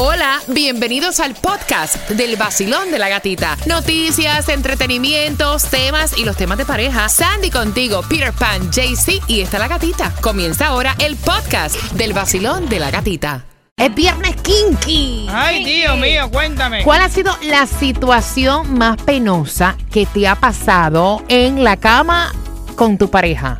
Hola, 0.00 0.38
bienvenidos 0.46 1.18
al 1.18 1.34
podcast 1.34 2.08
del 2.10 2.36
vacilón 2.36 2.92
de 2.92 3.00
la 3.00 3.08
gatita. 3.08 3.56
Noticias, 3.66 4.48
entretenimientos, 4.48 5.64
temas 5.64 6.16
y 6.16 6.24
los 6.24 6.36
temas 6.36 6.56
de 6.56 6.64
pareja. 6.64 7.08
Sandy 7.08 7.50
contigo, 7.50 8.02
Peter 8.08 8.32
Pan, 8.32 8.70
JC 8.70 9.20
y 9.26 9.40
está 9.40 9.58
la 9.58 9.66
gatita. 9.66 10.14
Comienza 10.20 10.68
ahora 10.68 10.94
el 11.00 11.16
podcast 11.16 11.74
del 11.94 12.12
vacilón 12.12 12.68
de 12.68 12.78
la 12.78 12.92
gatita. 12.92 13.44
Es 13.76 13.92
viernes 13.92 14.36
kinky. 14.36 15.26
Ay, 15.32 15.64
Dios 15.64 15.98
mío, 15.98 16.30
cuéntame. 16.30 16.84
¿Cuál 16.84 17.00
ha 17.00 17.08
sido 17.08 17.36
la 17.42 17.66
situación 17.66 18.78
más 18.78 19.02
penosa 19.02 19.76
que 19.90 20.06
te 20.06 20.28
ha 20.28 20.36
pasado 20.36 21.24
en 21.26 21.64
la 21.64 21.76
cama 21.76 22.32
con 22.76 22.98
tu 22.98 23.10
pareja? 23.10 23.58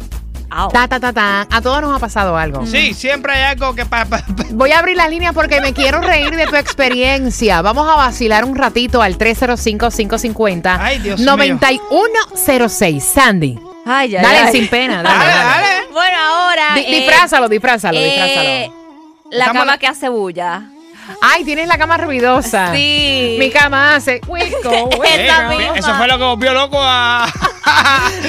Ta, 0.73 0.89
ta, 0.89 0.99
ta, 0.99 1.13
ta. 1.13 1.47
A 1.51 1.61
todos 1.61 1.81
nos 1.83 1.95
ha 1.95 1.99
pasado 1.99 2.37
algo. 2.37 2.65
Sí, 2.67 2.95
siempre 2.95 3.33
hay 3.35 3.43
algo 3.53 3.75
que. 3.75 3.85
Voy 4.51 4.73
a 4.73 4.79
abrir 4.79 4.97
las 4.97 5.11
líneas 5.11 5.35
porque 5.35 5.61
me 5.61 5.73
quiero 5.75 6.01
reír 6.01 6.35
de 6.35 6.47
tu 6.47 6.57
experiencia. 6.57 7.61
Vamos 7.63 7.89
a 7.89 7.97
vacilar 7.97 8.45
un 8.45 8.57
ratito 8.57 9.03
al 9.03 9.19
305-550. 9.19 10.79
Ay, 10.81 10.99
Dios 11.01 11.21
mío. 11.21 11.27
9106. 11.37 13.05
Sandy. 13.05 13.59
Ay, 13.87 14.17
ay, 14.17 14.23
Dale 14.23 14.53
sin 14.53 14.69
pena. 14.69 15.03
Dale, 15.03 15.19
Dale, 15.19 15.33
dale. 15.35 15.67
dale. 15.67 15.87
Bueno, 15.93 16.17
ahora. 16.19 16.75
Di- 16.75 16.81
eh, 16.81 16.97
disfrázalo, 17.01 17.49
disfrázalo, 17.49 17.99
eh, 17.99 18.05
disfrázalo. 18.05 18.75
La 19.31 19.39
Estamos 19.45 19.61
cama 19.63 19.73
la- 19.73 19.79
que 19.79 19.87
hace 19.87 20.09
bulla. 20.09 20.63
Ay, 21.21 21.45
tienes 21.45 21.69
la 21.69 21.79
cama 21.79 21.97
ruidosa. 21.97 22.73
Sí. 22.73 23.37
Mi 23.39 23.51
cama 23.51 23.97
hace. 23.97 24.21
hueco. 24.27 24.71
Eso 25.75 25.95
fue 25.95 26.07
lo 26.09 26.19
que 26.19 26.25
volvió 26.25 26.55
loco 26.55 26.79
a. 26.81 27.27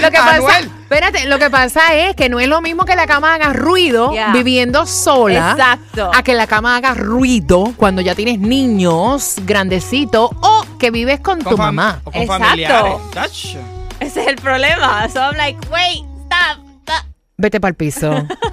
Lo 0.02 0.12
que 0.12 0.18
a 0.18 0.22
pasa, 0.22 0.36
Anuel. 0.36 0.72
espérate, 0.82 1.26
lo 1.28 1.40
que 1.40 1.50
pasa 1.50 1.94
es 1.96 2.16
que 2.16 2.30
no 2.30 2.40
es 2.40 2.48
lo 2.48 2.62
mismo 2.62 2.86
que 2.86 2.96
la 2.96 3.08
cama 3.08 3.34
haga 3.36 3.54
ruido 3.54 4.12
viviendo 4.34 4.86
sola. 4.86 5.52
Exacto. 5.52 6.12
A 6.14 6.24
que 6.24 6.34
la 6.34 6.48
cama 6.48 6.78
haga 6.78 6.94
ruido 6.94 7.74
cuando 7.78 8.02
ya 8.02 8.16
tienes 8.16 8.40
niños 8.40 9.36
grandecitos 9.46 10.32
o 10.41 10.66
que 10.77 10.91
vives 10.91 11.20
con, 11.20 11.40
tu 11.40 11.58
mamá. 11.58 12.02
O 12.04 12.12
con 12.12 12.21
Exacto. 12.21 12.43
familiares. 12.46 13.58
Ese 13.99 14.21
es 14.21 14.27
el 14.27 14.36
problema. 14.38 15.08
So 15.10 15.20
I'm 15.20 15.36
like, 15.36 15.60
wait, 15.70 16.05
stop. 16.26 16.64
stop. 16.84 17.05
Vete 17.38 17.60
para 17.60 17.70
el 17.70 17.76
piso. 17.76 18.12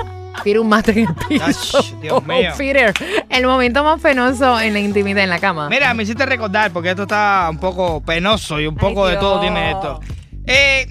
Tira 0.46 0.60
un 0.60 0.68
mate 0.68 0.92
en 0.92 0.98
el 1.08 1.14
piso. 1.28 1.78
Ay, 1.78 1.98
Dios 2.02 2.24
mío. 2.28 2.50
Oh, 2.54 2.56
Peter, 2.56 2.94
el 3.30 3.46
momento 3.48 3.82
más 3.82 4.00
penoso 4.00 4.60
en 4.60 4.74
la 4.74 4.78
intimidad 4.78 5.24
en 5.24 5.30
la 5.30 5.40
cama. 5.40 5.68
Mira, 5.68 5.92
me 5.92 6.04
hiciste 6.04 6.24
recordar 6.24 6.70
porque 6.70 6.90
esto 6.90 7.02
está 7.02 7.48
un 7.50 7.58
poco 7.58 8.00
penoso 8.00 8.60
y 8.60 8.68
un 8.68 8.76
poco 8.76 9.06
Ay, 9.06 9.14
de 9.14 9.20
todo 9.20 9.40
tiene 9.40 9.72
esto. 9.72 9.98
Eh, 10.46 10.86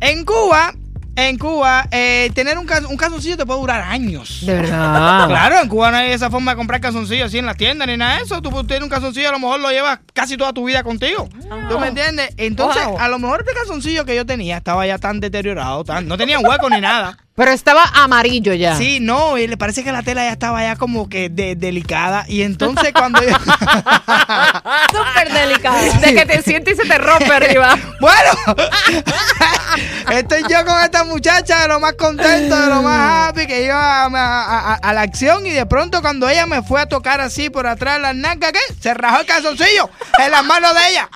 en 0.00 0.24
Cuba, 0.24 0.72
en 1.16 1.38
Cuba, 1.38 1.88
eh, 1.90 2.30
tener 2.36 2.56
un, 2.56 2.68
un 2.88 2.96
calzoncillo 2.96 3.36
te 3.36 3.44
puede 3.44 3.58
durar 3.58 3.80
años. 3.80 4.46
De 4.46 4.54
verdad. 4.54 5.26
Claro, 5.28 5.58
en 5.60 5.68
Cuba 5.68 5.90
no 5.90 5.96
hay 5.96 6.12
esa 6.12 6.30
forma 6.30 6.52
de 6.52 6.56
comprar 6.58 6.80
calzoncillos 6.80 7.26
así 7.26 7.38
en 7.38 7.46
las 7.46 7.56
tiendas 7.56 7.88
ni 7.88 7.96
nada 7.96 8.18
de 8.18 8.22
eso. 8.22 8.40
Tú 8.40 8.50
tienes 8.62 8.84
un 8.84 8.90
calzoncillo, 8.90 9.28
a 9.30 9.32
lo 9.32 9.40
mejor 9.40 9.58
lo 9.58 9.70
llevas 9.72 9.98
casi 10.14 10.36
toda 10.36 10.52
tu 10.52 10.64
vida 10.66 10.84
contigo. 10.84 11.28
¿Tú 11.68 11.80
me 11.80 11.88
entiendes? 11.88 12.32
Entonces, 12.36 12.86
Wow. 12.86 12.98
a 13.00 13.08
lo 13.08 13.18
mejor 13.18 13.40
este 13.40 13.54
calzoncillo 13.54 14.04
que 14.04 14.14
yo 14.14 14.24
tenía 14.24 14.58
estaba 14.58 14.86
ya 14.86 14.98
tan 14.98 15.18
deteriorado, 15.18 15.82
tan, 15.82 16.06
no 16.06 16.16
tenía 16.16 16.38
hueco 16.38 16.70
ni 16.70 16.80
nada. 16.80 17.18
Pero 17.40 17.52
estaba 17.52 17.84
amarillo 17.94 18.52
ya. 18.52 18.76
Sí, 18.76 18.98
no, 19.00 19.38
y 19.38 19.46
le 19.46 19.56
parece 19.56 19.82
que 19.82 19.92
la 19.92 20.02
tela 20.02 20.24
ya 20.24 20.32
estaba 20.32 20.60
ya 20.62 20.76
como 20.76 21.08
que 21.08 21.30
de- 21.30 21.56
delicada. 21.56 22.26
Y 22.28 22.42
entonces 22.42 22.92
cuando 22.92 23.22
yo... 23.22 23.30
Súper 24.92 25.32
delicado. 25.32 25.78
De 26.02 26.14
que 26.14 26.26
te 26.26 26.42
sientes 26.42 26.74
y 26.78 26.82
se 26.82 26.86
te 26.86 26.98
rompe 26.98 27.32
arriba. 27.32 27.78
Bueno, 28.00 28.30
estoy 30.12 30.42
yo 30.48 30.64
con 30.64 30.82
esta 30.82 31.04
muchacha 31.04 31.60
de 31.62 31.68
lo 31.68 31.80
más 31.80 31.92
contento, 31.94 32.58
de 32.58 32.66
lo 32.68 32.82
más 32.82 33.28
happy, 33.28 33.46
que 33.46 33.64
iba 33.64 34.04
a, 34.04 34.06
a- 34.06 34.72
a- 34.72 34.74
a 34.74 34.92
la 34.94 35.02
acción 35.02 35.46
y 35.46 35.50
de 35.50 35.66
pronto 35.66 36.00
cuando 36.00 36.26
ella 36.28 36.46
me 36.46 36.62
fue 36.62 36.80
a 36.80 36.86
tocar 36.86 37.20
así 37.20 37.50
por 37.50 37.66
atrás 37.66 38.00
las 38.00 38.14
nalgas, 38.16 38.52
¿qué? 38.52 38.74
Se 38.80 38.94
rajó 38.94 39.20
el 39.20 39.26
calzoncillo 39.26 39.90
en 40.18 40.30
las 40.30 40.44
manos 40.44 40.74
de 40.74 40.88
ella. 40.90 41.10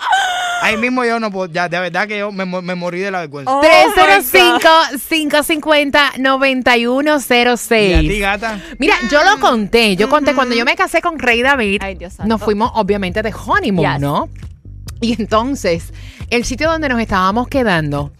Ahí 0.62 0.76
mismo 0.76 1.04
yo 1.04 1.18
no 1.20 1.30
puedo, 1.30 1.50
ya, 1.52 1.68
de 1.70 1.78
verdad 1.80 2.06
que 2.06 2.18
yo 2.18 2.32
me, 2.32 2.44
mo- 2.44 2.62
me 2.62 2.74
morí 2.74 3.00
de 3.00 3.10
la 3.10 3.20
vergüenza. 3.20 3.50
Oh, 3.50 3.62
305-550-9106. 6.18 7.88
¿Y 7.90 7.94
a 7.94 8.00
ti, 8.00 8.18
gata? 8.20 8.60
Mira, 8.78 8.94
yo 9.10 9.20
lo 9.24 9.40
conté. 9.40 9.96
Yo 9.96 10.08
conté 10.08 10.34
cuando 10.34 10.54
yo 10.54 10.64
me 10.64 10.74
casé 10.76 11.00
con 11.00 11.18
Rey 11.18 11.42
David. 11.42 11.80
Ay, 11.82 11.94
Dios 11.96 12.14
santo. 12.14 12.28
nos 12.28 12.42
fuimos, 12.42 12.70
obviamente, 12.74 13.22
de 13.22 13.32
honeymoon, 13.46 13.92
Yes. 13.92 14.00
¿no? 14.00 14.28
Y 15.00 15.20
entonces, 15.20 15.92
el 16.30 16.44
sitio 16.44 16.70
donde 16.70 16.88
nos 16.88 17.00
estábamos 17.00 17.48
quedando, 17.48 18.12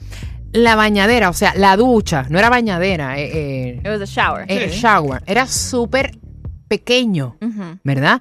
la 0.52 0.76
bañadera, 0.76 1.30
o 1.30 1.32
sea, 1.32 1.52
la 1.56 1.76
ducha, 1.76 2.26
no 2.28 2.38
era 2.38 2.50
bañadera, 2.50 3.18
eh, 3.18 3.30
eh, 3.34 3.80
It 3.82 3.86
was 3.88 4.02
a 4.02 4.04
shower. 4.04 4.44
eh, 4.48 4.68
Sí. 4.70 4.80
shower, 4.80 5.22
era 5.26 5.46
súper 5.46 6.16
pequeño. 6.78 7.36
¿verdad? 7.84 8.20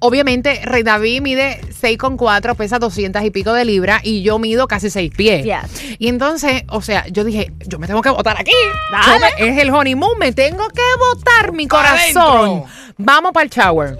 Obviamente, 0.00 0.60
Rey 0.64 0.82
David 0.82 1.20
mide 1.22 1.60
6,4, 1.80 2.54
pesa 2.56 2.78
200 2.78 3.22
y 3.24 3.30
pico 3.30 3.52
de 3.52 3.64
libras 3.64 4.00
y 4.04 4.22
yo 4.22 4.38
mido 4.38 4.66
casi 4.68 4.90
6 4.90 5.10
pies. 5.16 5.44
Yes. 5.44 5.96
Y 5.98 6.08
entonces, 6.08 6.62
o 6.68 6.80
sea, 6.82 7.06
yo 7.08 7.24
dije, 7.24 7.52
yo 7.66 7.78
me 7.78 7.86
tengo 7.86 8.00
que 8.02 8.10
botar 8.10 8.36
aquí. 8.40 8.52
Dale. 8.90 9.26
Me- 9.38 9.48
es 9.50 9.58
el 9.58 9.70
honeymoon, 9.70 10.18
me 10.18 10.32
tengo 10.32 10.68
que 10.68 10.82
botar 10.98 11.52
mi 11.52 11.66
corazón. 11.68 12.22
adentro. 12.22 12.64
Vamos 12.98 13.32
para 13.32 13.44
el 13.44 13.50
shower. 13.50 13.98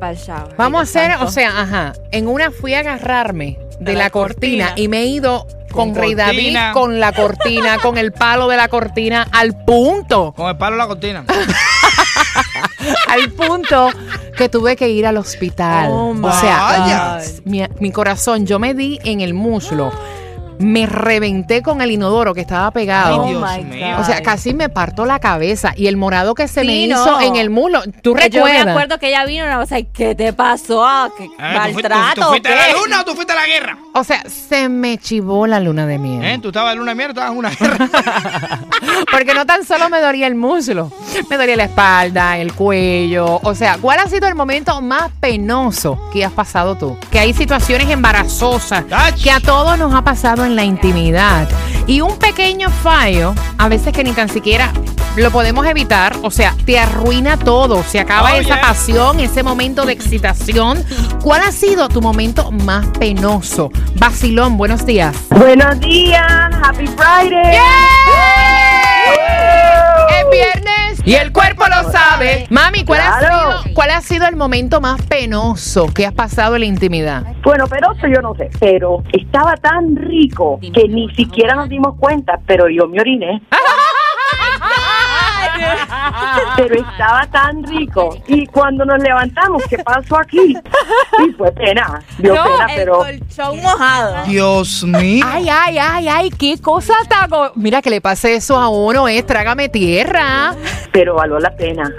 Para 0.00 0.12
el 0.12 0.18
shower. 0.18 0.54
Vamos 0.56 0.80
a 0.80 0.82
hacer, 0.82 1.12
o 1.22 1.30
sea, 1.30 1.60
ajá, 1.62 1.92
en 2.10 2.26
una 2.28 2.50
fui 2.50 2.74
a 2.74 2.80
agarrarme 2.80 3.56
de, 3.78 3.92
De 3.92 3.92
la, 3.94 4.04
la 4.04 4.10
cortina, 4.10 4.66
cortina. 4.66 4.84
y 4.84 4.88
me 4.88 5.00
he 5.02 5.06
ido 5.06 5.46
con, 5.70 5.92
Con 5.92 6.02
Rey 6.02 6.14
David, 6.14 6.56
con 6.74 6.98
la 7.00 7.12
cortina, 7.12 7.78
con 7.78 7.96
el 7.96 8.12
palo 8.12 8.46
de 8.48 8.56
la 8.58 8.68
cortina 8.68 9.26
al 9.32 9.64
punto 9.64 10.32
Con 10.36 10.48
el 10.50 10.56
palo 10.58 10.76
de 10.76 10.82
la 10.82 10.86
cortina. 10.88 11.24
al 13.08 13.30
punto 13.32 13.90
que 14.36 14.48
tuve 14.48 14.76
que 14.76 14.88
ir 14.88 15.06
al 15.06 15.16
hospital. 15.16 15.88
Oh, 15.90 16.14
o 16.22 16.32
sea, 16.32 17.20
mi 17.44 17.92
corazón, 17.92 18.46
yo 18.46 18.58
me 18.58 18.74
di 18.74 18.98
en 19.04 19.20
el 19.20 19.34
muslo, 19.34 19.92
me 20.58 20.86
reventé 20.86 21.62
con 21.62 21.80
el 21.80 21.90
inodoro 21.90 22.34
que 22.34 22.40
estaba 22.42 22.70
pegado. 22.70 23.24
Ay, 23.24 23.30
Dios 23.30 23.42
my 23.58 23.64
mío. 23.64 23.96
O 23.98 24.04
sea, 24.04 24.22
casi 24.22 24.54
me 24.54 24.68
parto 24.68 25.04
la 25.06 25.18
cabeza 25.18 25.72
y 25.76 25.86
el 25.86 25.96
morado 25.96 26.34
que 26.34 26.48
se 26.48 26.64
me 26.64 26.74
hizo 26.76 27.04
no. 27.04 27.20
en 27.20 27.36
el 27.36 27.50
muslo. 27.50 27.82
¿Tú 28.02 28.14
Que 28.14 28.30
Yo 28.30 28.44
me 28.44 28.50
recuerdas? 28.52 28.68
acuerdo 28.76 28.98
que 28.98 29.08
ella 29.08 29.24
vino 29.24 29.44
y 29.44 29.54
o 29.62 29.66
sea, 29.66 29.82
¿qué 29.82 30.14
te 30.14 30.32
pasó? 30.32 30.84
Ah, 30.84 31.08
¿Qué 31.16 31.28
Ah, 31.38 31.64
¿tú, 31.66 31.72
fuiste, 31.72 31.88
maltrato? 31.88 32.20
tú 32.22 32.28
fuiste 32.28 32.48
a 32.52 32.56
la 32.56 32.66
qué? 32.66 32.72
luna 32.72 33.00
o 33.00 33.04
tú 33.04 33.14
fuiste 33.14 33.32
a 33.32 33.36
la 33.36 33.46
guerra? 33.46 33.78
O 33.94 34.04
sea, 34.04 34.22
se 34.28 34.68
me 34.68 34.98
chivó 34.98 35.46
la 35.46 35.60
luna 35.60 35.86
de 35.86 35.98
miel. 35.98 36.24
¿Eh? 36.24 36.38
¿Tú 36.40 36.48
estabas 36.48 36.72
en 36.72 36.78
luna 36.78 36.92
de 36.92 36.94
miel 36.96 37.08
o 37.08 37.12
estabas 37.12 37.32
en 37.32 37.38
una 37.38 37.50
guerra? 37.50 37.88
Porque 39.10 39.34
no 39.34 39.44
tan 39.46 39.64
solo 39.64 39.88
me 39.88 40.00
dolía 40.00 40.26
el 40.26 40.34
muslo, 40.34 40.90
me 41.28 41.36
dolía 41.36 41.56
la 41.56 41.64
espalda, 41.64 42.38
el 42.38 42.52
cuello. 42.54 43.40
O 43.42 43.54
sea, 43.54 43.78
¿cuál 43.80 43.98
ha 43.98 44.06
sido 44.08 44.28
el 44.28 44.34
momento 44.34 44.80
más 44.80 45.10
penoso 45.20 45.98
que 46.12 46.24
has 46.24 46.32
pasado 46.32 46.76
tú? 46.76 46.96
Que 47.10 47.18
hay 47.18 47.32
situaciones 47.34 47.88
embarazosas 47.90 48.84
que 49.22 49.30
a 49.30 49.40
todos 49.40 49.78
nos 49.78 49.92
ha 49.94 50.02
pasado 50.02 50.41
en 50.44 50.56
la 50.56 50.64
intimidad. 50.64 51.48
Y 51.86 52.00
un 52.00 52.16
pequeño 52.18 52.70
fallo, 52.70 53.34
a 53.58 53.68
veces 53.68 53.92
que 53.92 54.04
ni 54.04 54.12
tan 54.12 54.28
siquiera 54.28 54.72
lo 55.16 55.30
podemos 55.30 55.66
evitar, 55.66 56.16
o 56.22 56.30
sea, 56.30 56.54
te 56.64 56.78
arruina 56.78 57.36
todo, 57.36 57.82
se 57.84 58.00
acaba 58.00 58.32
Oh, 58.32 58.36
esa 58.36 58.54
yeah. 58.54 58.60
pasión, 58.62 59.20
ese 59.20 59.42
momento 59.42 59.84
de 59.84 59.92
excitación. 59.92 60.82
¿Cuál 61.22 61.42
ha 61.42 61.52
sido 61.52 61.88
tu 61.88 62.00
momento 62.00 62.50
más 62.50 62.86
penoso? 62.98 63.70
Basilón, 63.96 64.56
buenos 64.56 64.86
días. 64.86 65.14
Buenos 65.30 65.78
días, 65.80 66.22
Happy 66.62 66.86
Friday. 66.86 67.58
Es 70.08 70.30
viernes 70.30 70.61
y 71.04 71.14
el 71.14 71.32
cuerpo 71.32 71.64
lo 71.66 71.90
sabe. 71.90 72.46
Mami, 72.50 72.84
¿cuál, 72.84 73.00
ha 73.00 73.20
sido, 73.20 73.74
¿cuál 73.74 73.90
ha 73.90 74.00
sido 74.00 74.26
el 74.26 74.36
momento 74.36 74.80
más 74.80 75.02
penoso 75.02 75.86
que 75.92 76.06
has 76.06 76.12
pasado 76.12 76.54
en 76.54 76.60
la 76.60 76.66
intimidad? 76.66 77.24
Bueno, 77.42 77.66
pero 77.68 77.92
eso 77.92 78.06
yo 78.06 78.22
no 78.22 78.34
sé, 78.34 78.50
pero 78.60 79.02
estaba 79.12 79.54
tan 79.56 79.96
rico 79.96 80.60
que 80.60 80.88
ni 80.88 81.12
siquiera 81.14 81.54
nos 81.54 81.68
dimos 81.68 81.96
cuenta, 81.98 82.38
pero 82.46 82.68
yo 82.68 82.86
me 82.86 83.00
oriné. 83.00 83.42
Pero 86.68 86.86
estaba 86.88 87.26
tan 87.30 87.62
rico. 87.64 88.16
Y 88.26 88.46
cuando 88.46 88.84
nos 88.84 88.98
levantamos, 89.02 89.62
¿qué 89.68 89.78
pasó 89.78 90.18
aquí? 90.18 90.56
Y 91.26 91.30
fue 91.32 91.50
pena, 91.52 92.02
dio 92.18 92.34
No, 92.34 92.44
pena, 92.44 92.66
el 92.66 92.76
pero 92.76 92.92
colchón 92.98 93.60
mojado. 93.62 94.24
Dios 94.26 94.84
mío. 94.84 95.24
Ay, 95.28 95.48
ay, 95.50 95.78
ay, 95.78 96.08
ay, 96.08 96.30
qué 96.30 96.58
cosa 96.60 96.94
tan... 97.08 97.28
go- 97.28 97.52
Mira, 97.54 97.82
que 97.82 97.90
le 97.90 98.00
pase 98.00 98.34
eso 98.36 98.58
a 98.58 98.68
uno 98.68 99.08
es 99.08 99.26
trágame 99.26 99.68
tierra. 99.68 100.54
pero 100.92 101.14
valió 101.14 101.38
la 101.38 101.50
pena. 101.56 101.90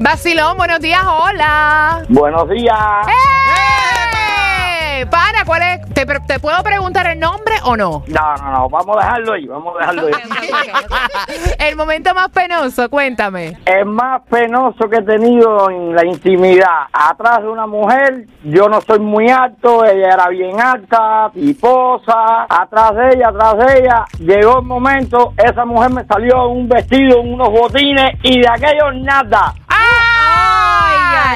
Basilón, 0.00 0.56
buenos 0.56 0.80
días, 0.80 1.02
hola. 1.06 2.02
Buenos 2.08 2.48
días. 2.50 2.76
¡Eh! 3.08 5.06
Para, 5.10 5.44
¿cuál 5.44 5.62
es? 5.62 5.94
¿Te, 5.94 6.04
te 6.06 6.40
puedo 6.40 6.62
preguntar 6.62 7.06
el 7.06 7.18
nombre 7.18 7.45
o 7.66 7.76
no? 7.76 8.04
No, 8.06 8.36
no, 8.36 8.50
no, 8.52 8.68
vamos 8.68 8.96
a 8.96 9.00
dejarlo 9.00 9.32
ahí, 9.34 9.46
vamos 9.46 9.74
a 9.74 9.78
dejarlo 9.80 10.06
ahí. 10.06 10.12
el 11.58 11.76
momento 11.76 12.14
más 12.14 12.28
penoso, 12.30 12.88
cuéntame. 12.88 13.58
El 13.64 13.86
más 13.86 14.22
penoso 14.30 14.88
que 14.88 14.98
he 14.98 15.02
tenido 15.02 15.70
en 15.70 15.94
la 15.94 16.06
intimidad, 16.06 16.86
atrás 16.92 17.42
de 17.42 17.48
una 17.48 17.66
mujer, 17.66 18.26
yo 18.44 18.68
no 18.68 18.80
soy 18.80 19.00
muy 19.00 19.28
alto, 19.28 19.84
ella 19.84 20.14
era 20.14 20.28
bien 20.28 20.60
alta, 20.60 21.30
piposa, 21.34 22.46
atrás 22.48 22.94
de 22.94 23.08
ella, 23.16 23.28
atrás 23.28 23.56
de 23.58 23.80
ella, 23.80 24.04
llegó 24.18 24.60
el 24.60 24.66
momento, 24.66 25.32
esa 25.36 25.64
mujer 25.64 25.90
me 25.92 26.04
salió 26.04 26.48
un 26.48 26.68
vestido, 26.68 27.20
unos 27.20 27.50
botines 27.50 28.14
y 28.22 28.40
de 28.40 28.48
aquello 28.48 28.92
nada. 28.92 29.54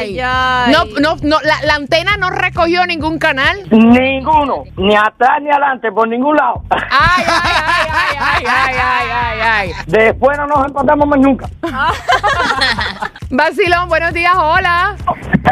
¡Ay. 0.01 0.73
No, 0.73 0.85
no, 1.01 1.17
no, 1.23 1.37
la, 1.43 1.61
la 1.67 1.75
antena 1.75 2.17
no 2.17 2.31
recogió 2.31 2.87
ningún 2.87 3.19
canal. 3.19 3.59
Ninguno, 3.71 4.65
ni 4.77 4.97
atrás 4.97 5.43
ni 5.43 5.51
adelante, 5.51 5.93
por 5.93 6.09
ningún 6.09 6.37
lado. 6.37 6.63
Ay, 6.71 7.25
ay, 7.27 7.27
ay, 7.27 8.17
ay, 8.19 8.45
ay, 8.47 8.47
ay, 8.47 8.77
ay, 8.81 9.11
ay, 9.11 9.41
ay. 9.43 9.73
Después 9.87 10.39
no 10.39 10.47
nos 10.47 10.67
encontramos 10.67 11.07
más 11.07 11.19
nunca. 11.21 11.47
Vacilón, 13.31 13.89
buenos 13.89 14.13
días, 14.13 14.35
hola. 14.37 14.97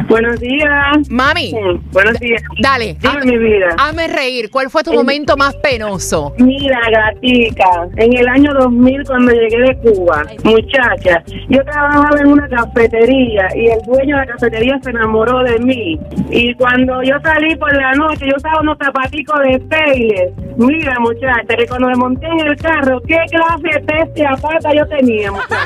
Buenos 0.08 0.38
días. 0.40 1.08
Mami, 1.10 1.52
Buenos 1.92 2.18
días. 2.20 2.42
dale. 2.60 2.96
Dime 3.00 3.14
hazme- 3.14 3.24
mi 3.24 3.38
vida. 3.38 3.68
Hazme 3.78 4.08
reír. 4.08 4.50
¿Cuál 4.50 4.70
fue 4.70 4.82
tu 4.82 4.92
momento 4.92 5.36
más 5.36 5.54
penoso? 5.56 6.34
Mira, 6.38 6.78
gatica, 6.90 7.88
en 7.96 8.16
el 8.16 8.28
año 8.28 8.52
2000 8.54 9.02
cuando 9.04 9.32
llegué 9.32 9.58
de 9.62 9.76
Cuba, 9.78 10.24
muchacha, 10.44 11.22
yo 11.48 11.64
trabajaba 11.64 12.20
en 12.20 12.28
una 12.28 12.48
cafetería 12.48 13.48
y 13.54 13.66
el 13.68 13.80
dueño 13.86 14.18
de 14.18 14.26
la 14.26 14.32
cafetería 14.32 14.78
se 14.82 14.90
enamoró 14.90 15.42
de 15.44 15.58
mí. 15.58 15.98
Y 16.30 16.54
cuando 16.54 17.02
yo 17.02 17.14
salí 17.22 17.56
por 17.56 17.74
la 17.74 17.92
noche, 17.92 18.26
yo 18.28 18.34
usaba 18.36 18.60
unos 18.60 18.76
zapaticos 18.78 19.38
de 19.40 19.58
Payless. 19.60 20.32
Mira, 20.58 20.98
muchacha, 21.00 21.56
que 21.56 21.66
cuando 21.66 21.88
me 21.88 21.96
monté 21.96 22.26
en 22.26 22.46
el 22.46 22.56
carro, 22.56 23.00
¿qué 23.06 23.16
clase 23.30 23.78
de 23.78 23.80
peste 23.86 24.26
a 24.26 24.36
pata 24.36 24.74
yo 24.74 24.86
tenía, 24.88 25.30
muchacha? 25.32 25.56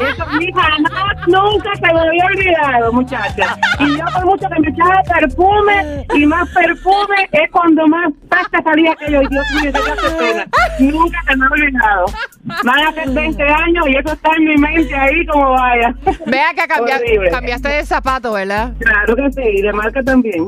Eso 0.00 0.26
mi 0.38 0.52
jamás, 0.52 1.26
nunca 1.26 1.70
se 1.74 1.92
me 1.92 2.00
había 2.00 2.24
olvidado, 2.26 2.92
muchacha. 2.92 3.56
Y 3.80 3.96
yo 3.96 4.04
por 4.14 4.24
mucho 4.26 4.48
que 4.48 4.60
me 4.60 4.68
echaba 4.68 5.02
perfume 5.02 6.06
y 6.14 6.26
más 6.26 6.48
perfume 6.50 7.28
es 7.32 7.50
cuando 7.50 7.86
más 7.86 8.12
pasta 8.28 8.62
salía 8.62 8.92
aquello. 8.92 9.22
Y 9.22 9.28
Dios 9.28 9.46
mío, 9.62 9.72
qué 9.72 10.10
pena. 10.24 10.46
Nunca 10.80 11.18
se 11.26 11.36
me 11.36 11.46
ha 11.46 11.48
olvidado. 11.50 12.04
Van 12.64 12.78
a 12.86 12.92
ser 12.92 13.10
20 13.10 13.42
años 13.42 13.88
y 13.88 13.96
eso 13.96 14.12
está 14.12 14.30
en 14.36 14.44
mi 14.44 14.56
mente 14.56 14.94
ahí 14.94 15.26
como 15.26 15.50
vaya. 15.52 15.94
Vea 16.26 16.50
que 16.54 16.68
cambia- 16.68 16.96
Horrible. 16.96 17.30
cambiaste 17.30 17.68
de 17.68 17.84
zapato, 17.86 18.32
¿verdad? 18.34 18.72
Claro 18.78 19.16
que 19.16 19.32
sí, 19.32 19.42
y 19.42 19.62
de 19.62 19.72
marca 19.72 20.02
también. 20.02 20.46